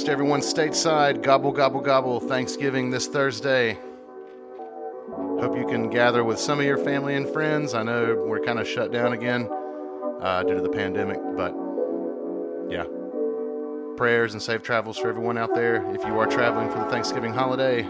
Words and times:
To 0.00 0.10
everyone 0.10 0.40
stateside. 0.40 1.22
Gobble, 1.22 1.52
gobble, 1.52 1.82
gobble. 1.82 2.20
Thanksgiving 2.20 2.88
this 2.88 3.06
Thursday. 3.06 3.78
Hope 5.14 5.54
you 5.54 5.66
can 5.68 5.90
gather 5.90 6.24
with 6.24 6.38
some 6.38 6.58
of 6.58 6.64
your 6.64 6.78
family 6.78 7.16
and 7.16 7.28
friends. 7.28 7.74
I 7.74 7.82
know 7.82 8.24
we're 8.26 8.40
kind 8.40 8.58
of 8.58 8.66
shut 8.66 8.92
down 8.92 9.12
again 9.12 9.46
uh, 10.22 10.42
due 10.42 10.54
to 10.54 10.62
the 10.62 10.70
pandemic, 10.70 11.18
but 11.36 11.54
yeah. 12.70 12.84
Prayers 13.98 14.32
and 14.32 14.40
safe 14.40 14.62
travels 14.62 14.96
for 14.96 15.10
everyone 15.10 15.36
out 15.36 15.54
there 15.54 15.84
if 15.94 16.02
you 16.06 16.18
are 16.18 16.26
traveling 16.26 16.70
for 16.70 16.78
the 16.78 16.86
Thanksgiving 16.86 17.34
holiday. 17.34 17.82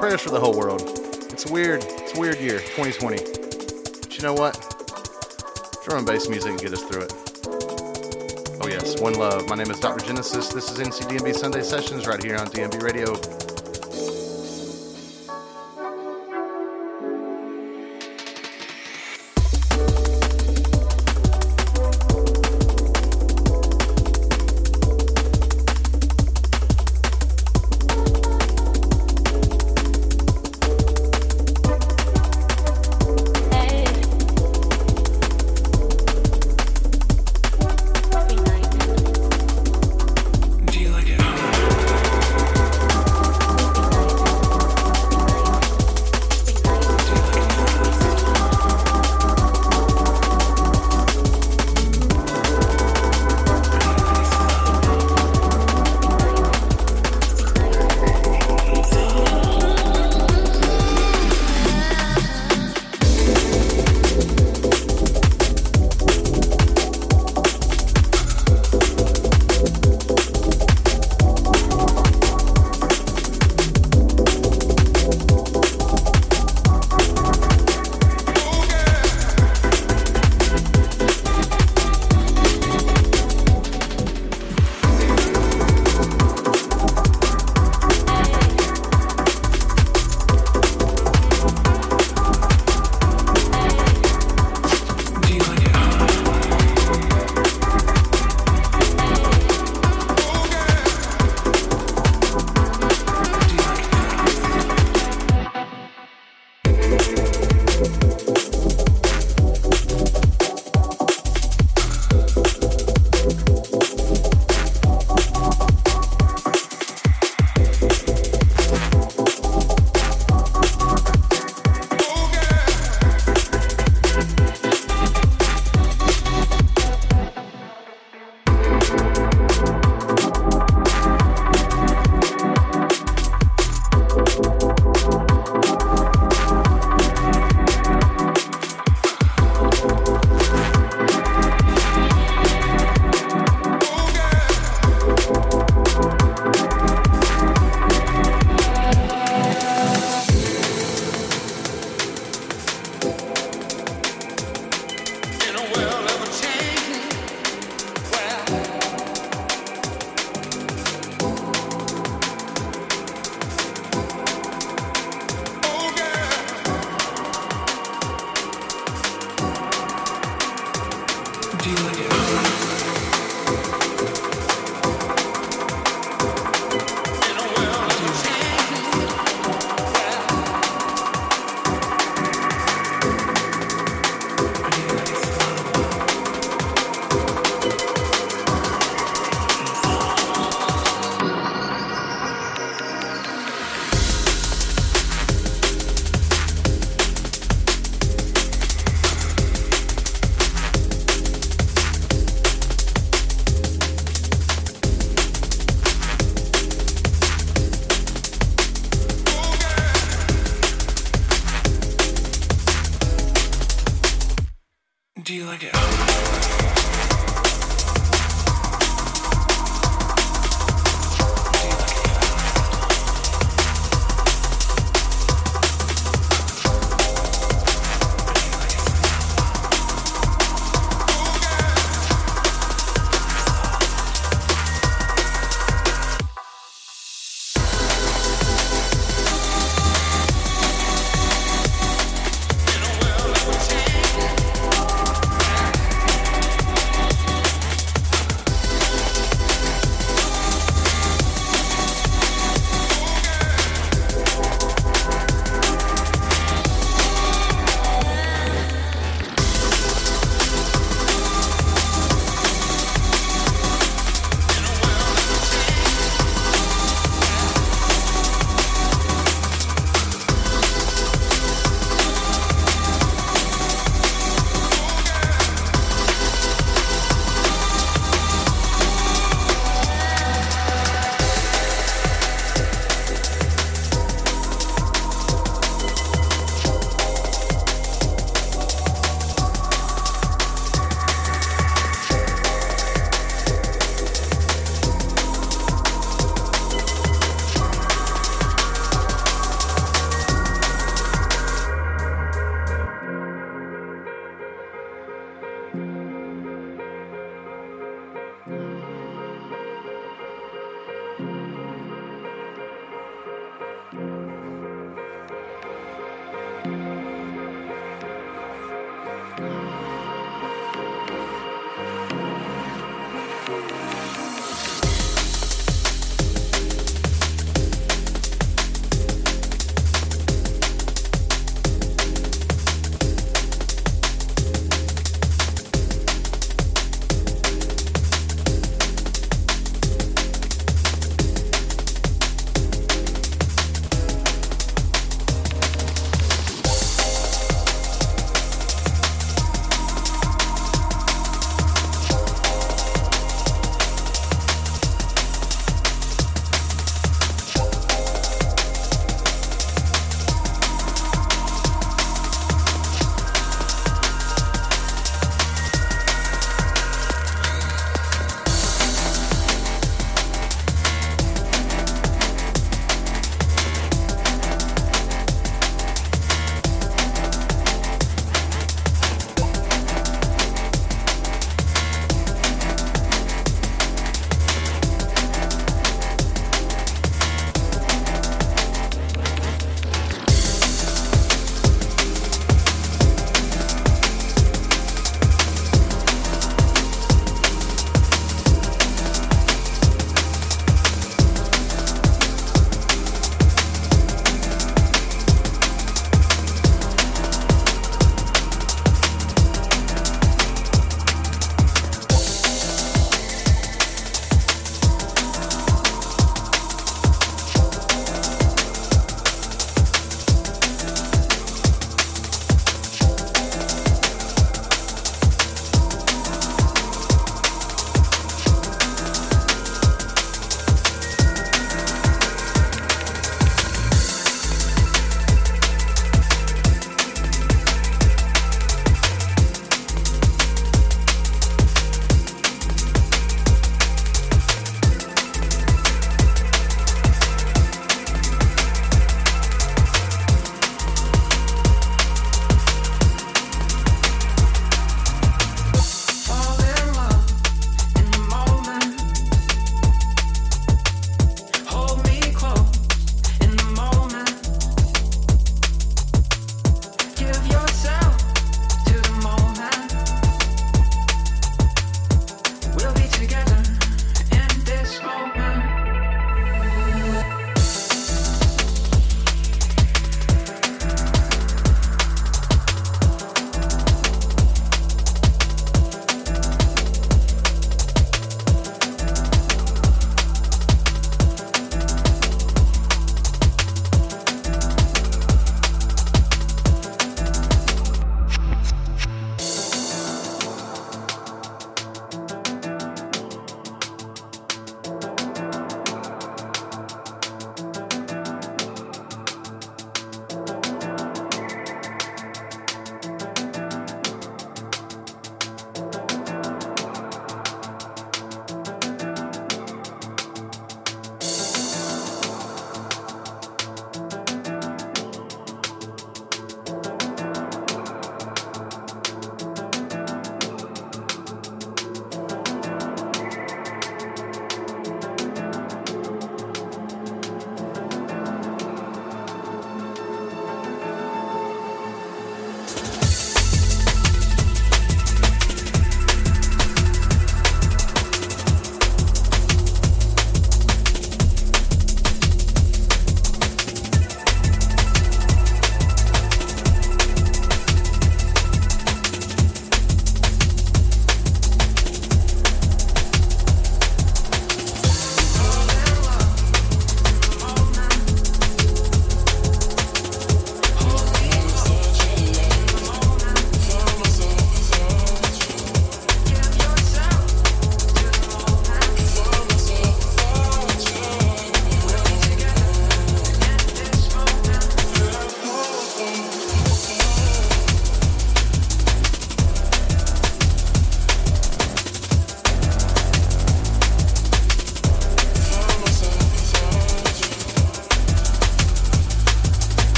Prayers 0.00 0.22
for 0.22 0.30
the 0.30 0.40
whole 0.40 0.58
world. 0.58 0.82
It's 1.30 1.46
weird, 1.48 1.84
it's 1.84 2.16
a 2.16 2.20
weird 2.20 2.40
year, 2.40 2.58
2020. 2.58 3.16
But 4.00 4.16
you 4.16 4.22
know 4.24 4.34
what? 4.34 4.54
Drum 5.84 5.98
and 5.98 6.06
bass 6.06 6.28
music 6.28 6.56
can 6.56 6.56
get 6.56 6.72
us 6.72 6.82
through 6.82 7.02
it. 7.02 7.27
One 9.00 9.14
love. 9.14 9.48
My 9.48 9.54
name 9.54 9.70
is 9.70 9.78
Dr. 9.78 10.04
Genesis. 10.04 10.48
This 10.48 10.72
is 10.72 10.78
NCDNB 10.80 11.32
Sunday 11.36 11.62
Sessions 11.62 12.08
right 12.08 12.20
here 12.22 12.36
on 12.36 12.48
DNB 12.48 12.82
Radio. 12.82 13.37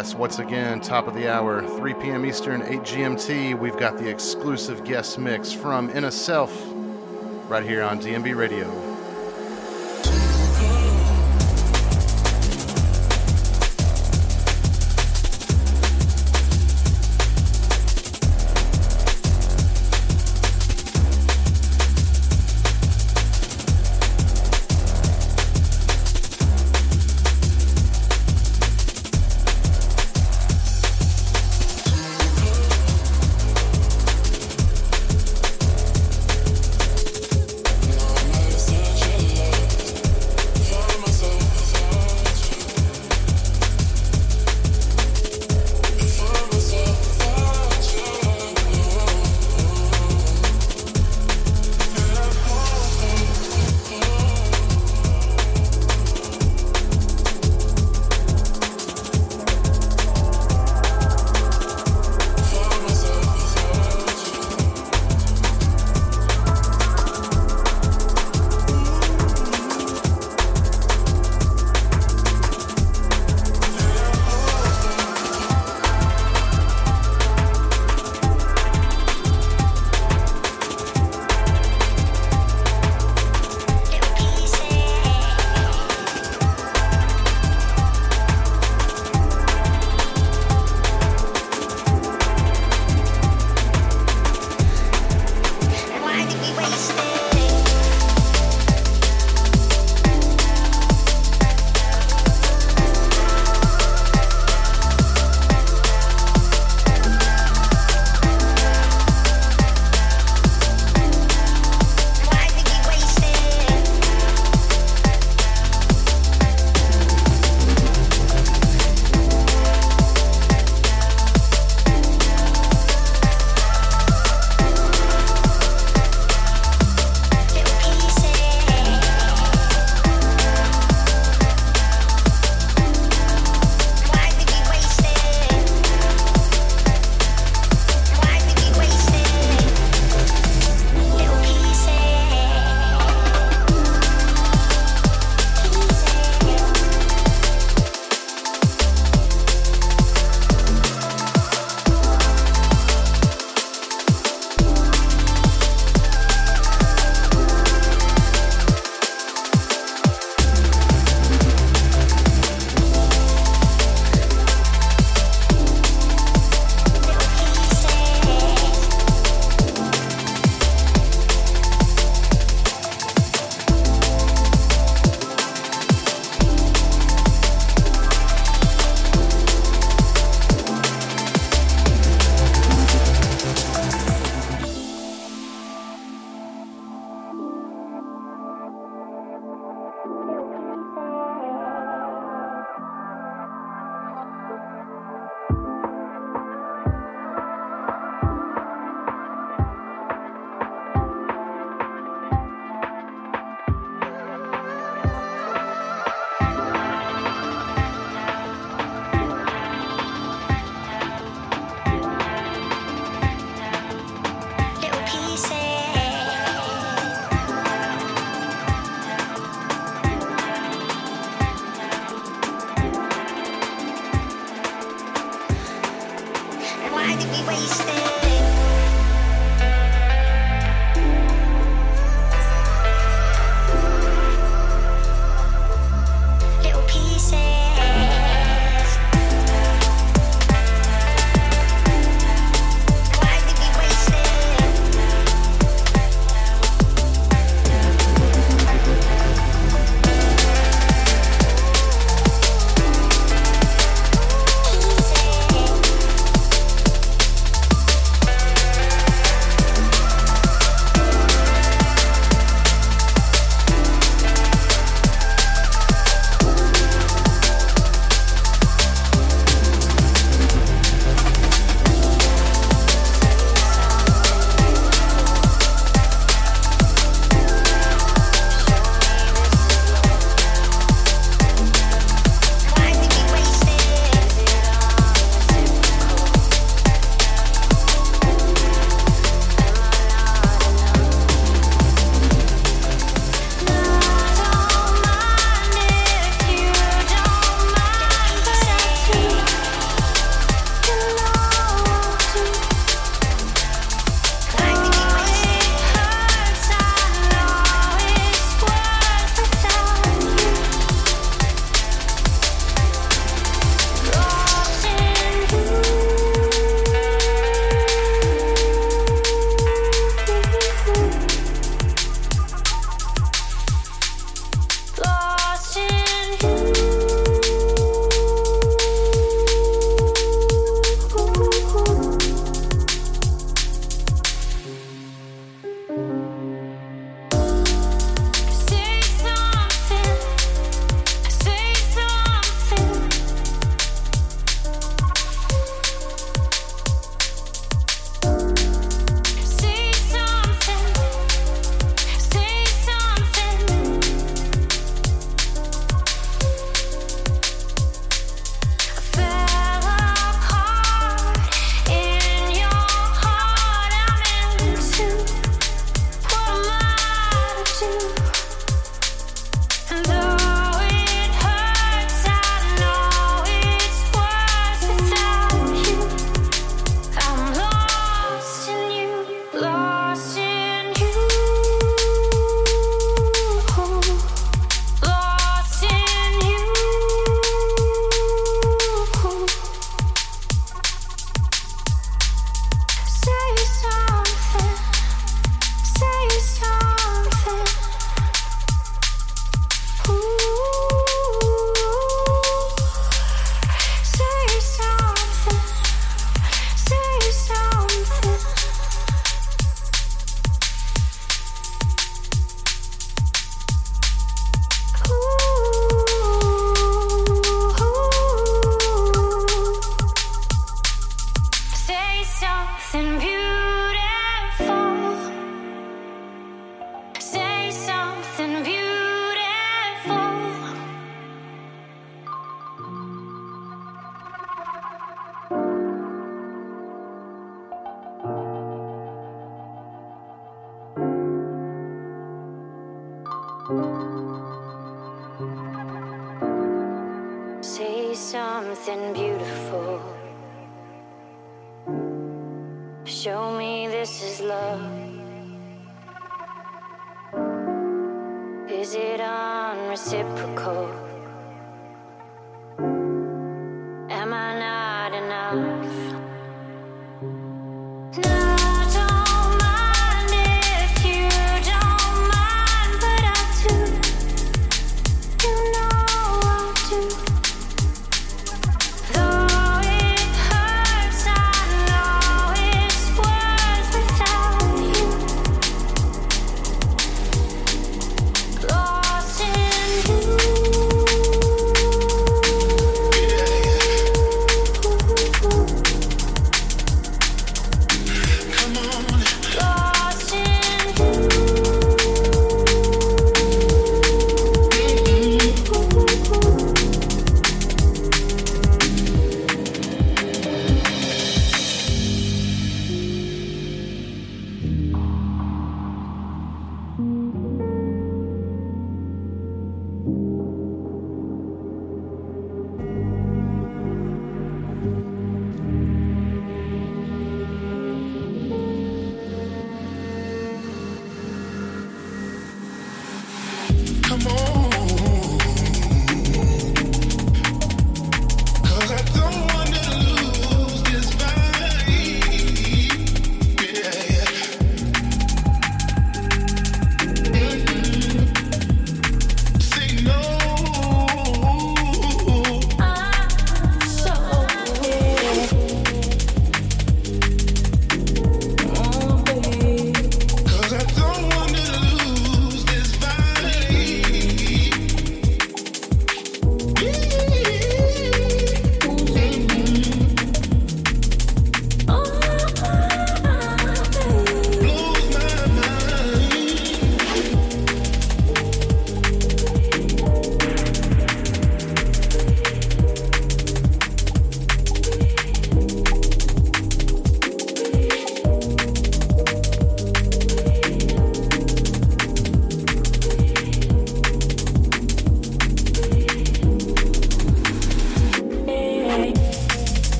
Yes, 0.00 0.14
once 0.14 0.38
again, 0.38 0.80
top 0.80 1.06
of 1.06 1.12
the 1.12 1.30
hour, 1.30 1.60
3 1.76 1.92
p.m. 1.92 2.24
Eastern, 2.24 2.62
8 2.62 2.80
GMT. 2.80 3.58
We've 3.58 3.76
got 3.76 3.98
the 3.98 4.08
exclusive 4.08 4.82
guest 4.82 5.18
mix 5.18 5.52
from 5.52 5.90
Inner 5.90 6.10
Self 6.10 6.50
right 7.50 7.62
here 7.62 7.82
on 7.82 8.00
DNB 8.00 8.34
Radio. 8.34 8.89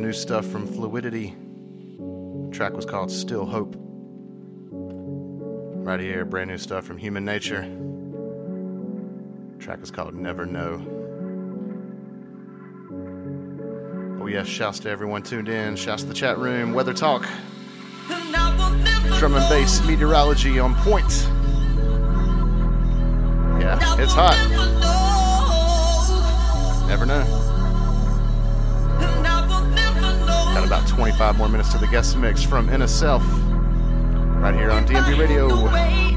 Some 0.00 0.06
new 0.06 0.12
stuff 0.14 0.46
from 0.46 0.66
Fluidity. 0.66 1.34
The 1.98 2.50
track 2.52 2.72
was 2.72 2.86
called 2.86 3.10
Still 3.10 3.44
Hope. 3.44 3.76
Right 4.70 6.00
here, 6.00 6.24
brand 6.24 6.48
new 6.48 6.56
stuff 6.56 6.86
from 6.86 6.96
Human 6.96 7.22
Nature. 7.22 7.60
The 9.52 9.58
track 9.62 9.80
is 9.82 9.90
called 9.90 10.14
Never 10.14 10.46
Know. 10.46 10.80
Oh 14.22 14.26
yes, 14.26 14.46
shouts 14.46 14.78
to 14.80 14.88
everyone 14.88 15.22
tuned 15.22 15.50
in. 15.50 15.76
Shouts 15.76 16.00
to 16.02 16.08
the 16.08 16.14
chat 16.14 16.38
room. 16.38 16.72
Weather 16.72 16.94
talk. 16.94 17.28
Drum 19.18 19.34
and 19.34 19.48
bass 19.50 19.84
meteorology 19.84 20.58
on 20.58 20.74
point. 20.76 21.28
Yeah, 23.60 23.78
it's 24.00 24.14
hot. 24.14 24.38
Never 26.88 27.04
know. 27.04 27.39
25 31.20 31.36
more 31.36 31.48
minutes 31.50 31.70
to 31.70 31.76
the 31.76 31.86
guest 31.88 32.16
mix 32.16 32.42
from 32.42 32.66
Self. 32.88 33.22
Right 34.40 34.54
here 34.54 34.70
on 34.70 34.86
DNB 34.86 35.18
Radio. 35.18 36.09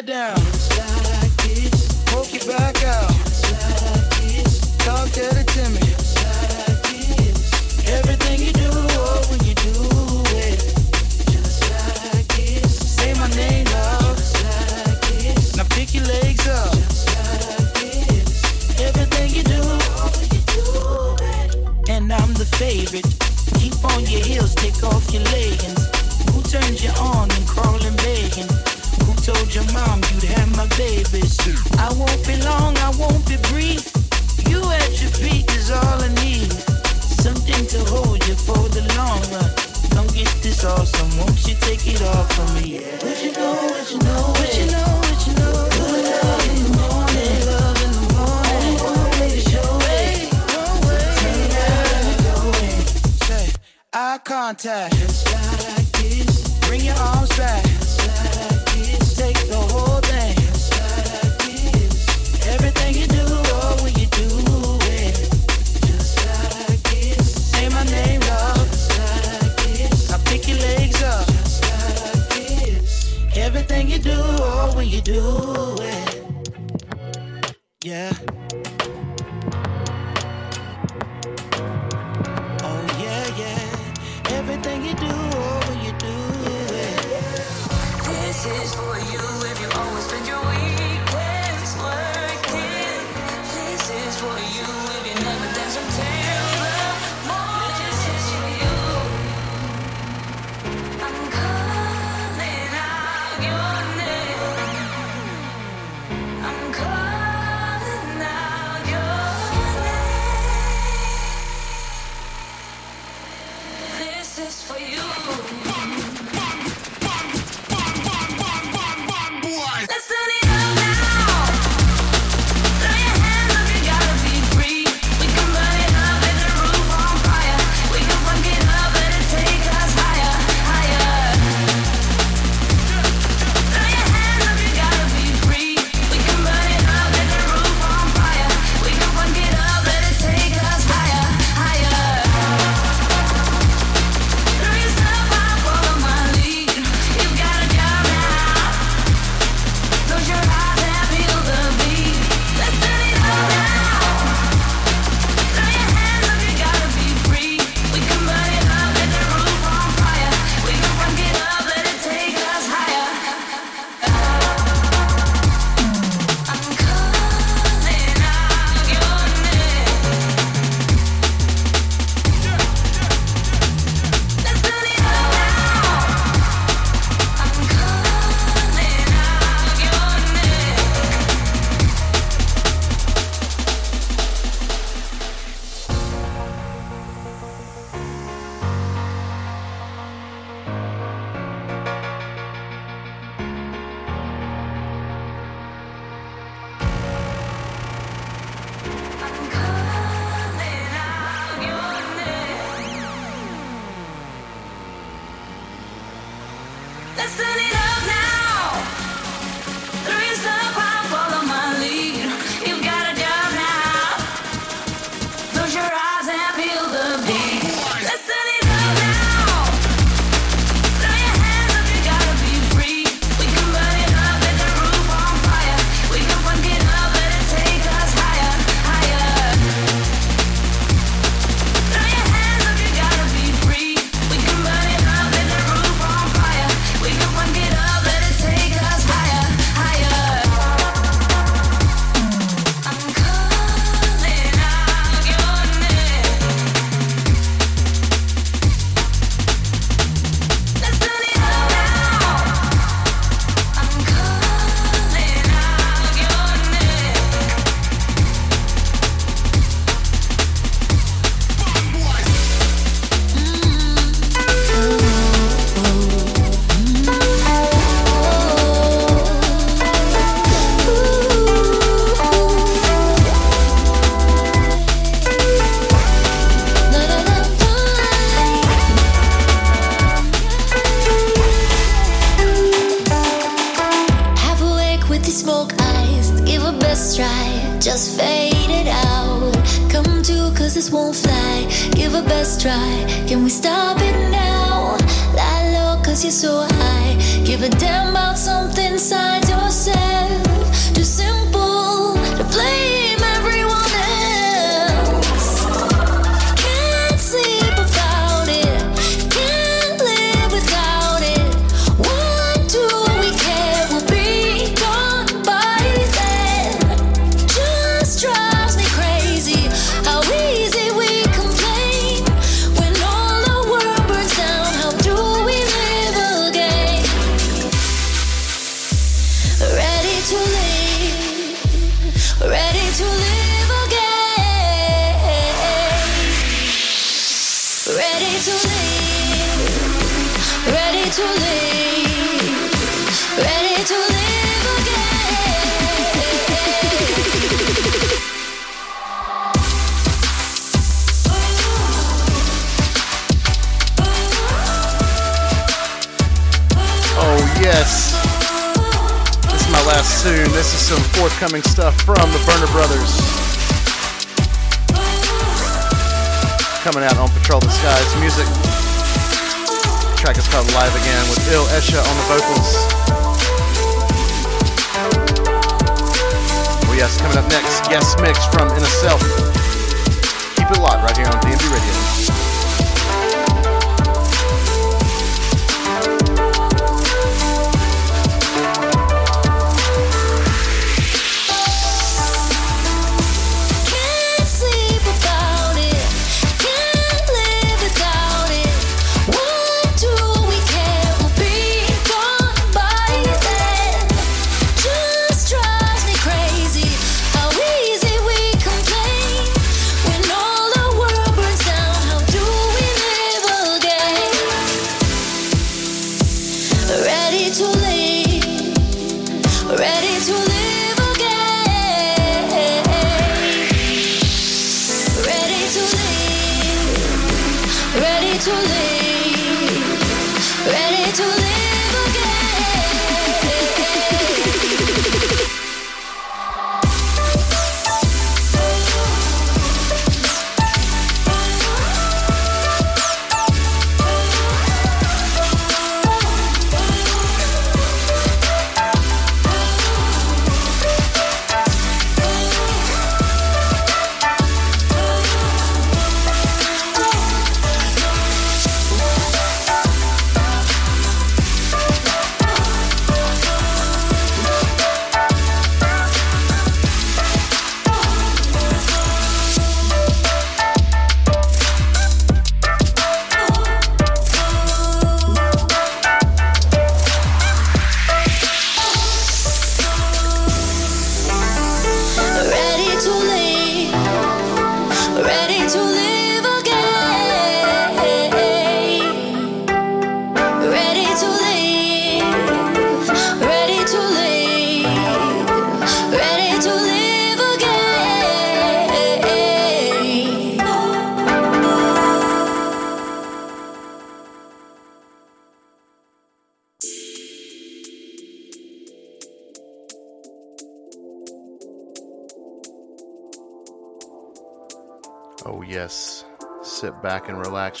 Hair 0.00 0.34
down. 0.34 0.59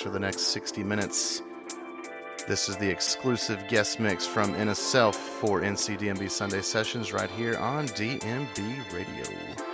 for 0.00 0.10
the 0.10 0.18
next 0.18 0.52
60 0.52 0.82
minutes. 0.82 1.42
This 2.48 2.68
is 2.68 2.76
the 2.76 2.88
exclusive 2.88 3.62
guest 3.68 4.00
mix 4.00 4.26
from 4.26 4.54
In 4.54 4.68
a 4.68 4.74
Self 4.74 5.16
for 5.16 5.60
NCDNB 5.60 6.30
Sunday 6.30 6.62
Sessions 6.62 7.12
right 7.12 7.30
here 7.30 7.56
on 7.58 7.86
DNB 7.88 8.92
Radio. 8.92 9.69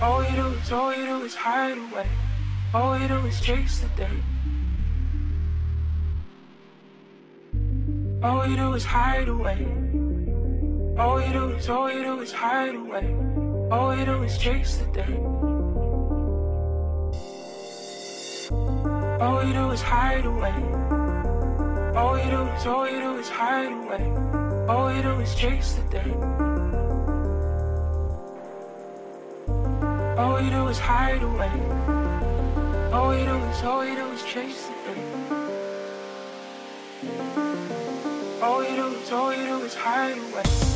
All 0.00 0.22
do 0.36 0.46
is, 0.46 0.72
all 0.72 0.90
do 0.94 1.22
is 1.22 1.34
hide 1.34 1.76
away. 1.76 2.06
All 2.72 2.98
you 2.98 3.08
do 3.08 3.18
is 3.26 3.40
chase 3.40 3.80
the 3.80 3.88
day. 3.88 4.16
All 8.22 8.46
you 8.46 8.56
do 8.56 8.72
is 8.72 8.84
hide 8.84 9.28
away. 9.28 9.66
All 10.98 11.20
you 11.20 11.32
do 11.32 11.48
is, 11.50 11.68
all 11.68 11.88
do 11.88 12.20
is 12.20 12.32
hide 12.32 12.74
away. 12.74 13.14
All 13.70 13.94
you 13.94 14.06
do 14.06 14.22
is 14.22 14.38
chase 14.38 14.78
the 14.78 14.86
day. 14.92 15.16
All 19.20 19.44
you 19.44 19.52
do 19.52 19.70
is 19.72 19.82
hide 19.82 20.24
away. 20.24 20.56
All 21.94 22.18
you 22.18 22.30
do 22.30 22.42
is, 22.42 22.66
all 22.66 22.88
you 22.88 23.00
do 23.00 23.16
is 23.18 23.28
hide 23.28 23.72
away. 23.72 24.04
All 24.68 24.94
you 24.94 25.02
do 25.02 25.20
is 25.20 25.34
chase 25.34 25.74
the 25.74 25.82
day. 25.90 26.45
All 30.36 30.42
you 30.42 30.50
do 30.50 30.68
is 30.68 30.78
hide 30.78 31.22
away. 31.22 31.50
All 32.92 33.16
you 33.16 33.24
do 33.24 33.36
is, 33.36 33.62
all 33.62 33.86
you 33.86 33.94
do 33.94 34.04
is 34.12 34.22
chase 34.22 34.66
the 34.66 34.92
day. 34.92 35.00
All 38.42 38.62
you 38.62 38.76
do 38.76 38.86
is, 38.98 39.12
all 39.12 39.34
you 39.34 39.46
do 39.46 39.64
is 39.64 39.74
hide 39.74 40.18
away. 40.18 40.75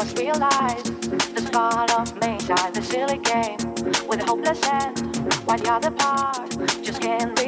Must 0.00 0.18
realize 0.18 0.82
this 0.82 1.50
part 1.50 1.90
of 1.92 2.14
me 2.22 2.38
died 2.46 2.72
the 2.72 2.80
silly 2.80 3.18
game 3.18 3.58
with 4.08 4.22
a 4.22 4.24
hopeless 4.24 4.58
end, 4.66 4.98
while 5.44 5.58
the 5.58 5.70
other 5.70 5.90
part 5.90 6.48
just 6.82 7.02
can't 7.02 7.38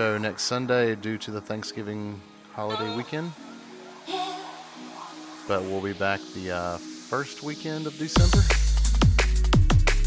show 0.00 0.16
next 0.16 0.44
Sunday 0.44 0.94
due 0.94 1.18
to 1.18 1.30
the 1.30 1.42
Thanksgiving 1.42 2.18
holiday 2.54 2.96
weekend, 2.96 3.30
but 5.46 5.62
we'll 5.64 5.82
be 5.82 5.92
back 5.92 6.20
the 6.34 6.50
uh, 6.50 6.78
first 6.78 7.42
weekend 7.42 7.86
of 7.86 7.98
December. 7.98 8.38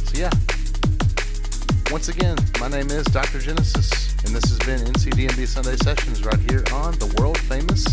So, 0.03 0.18
yeah. 0.18 0.32
Once 1.91 2.10
again, 2.10 2.36
my 2.60 2.70
name 2.70 2.90
is 2.90 3.06
Dr. 3.06 3.38
Genesis, 3.38 4.15
and 4.26 4.34
this 4.34 4.45
has 4.45 4.57
been 4.65 4.80
NCDNB 4.80 5.45
Sunday 5.45 5.76
Sessions 5.76 6.26
right 6.26 6.40
here 6.49 6.64
on 6.74 6.94
the 6.94 7.14
world 7.20 7.38
famous 7.38 7.86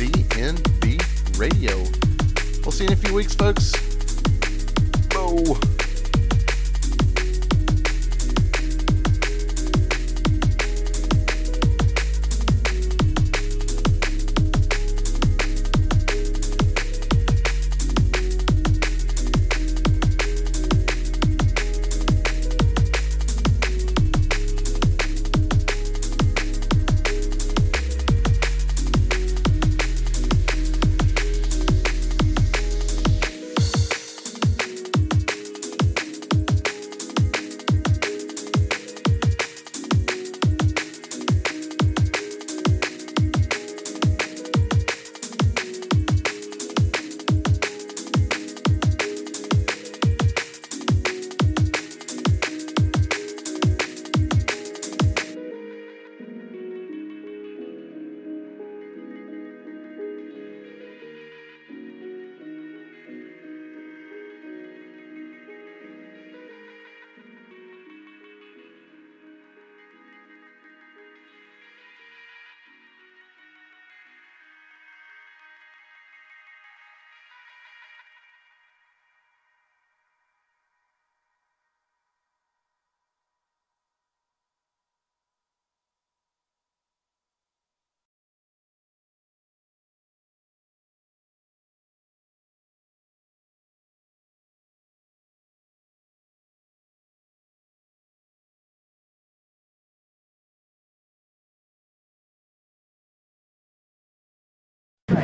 DNB 0.00 1.38
Radio. 1.38 1.76
We'll 2.62 2.72
see 2.72 2.84
you 2.84 2.92
in 2.92 2.94
a 2.94 2.96
few 2.96 3.14
weeks, 3.14 3.34
folks. 3.34 3.72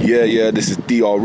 Yeah, 0.01 0.23
yeah, 0.23 0.51
this 0.53 0.71
is 0.71 0.77
DRS. 0.77 1.19